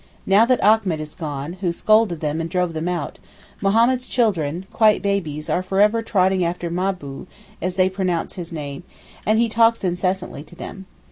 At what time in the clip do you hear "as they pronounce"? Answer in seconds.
7.61-8.33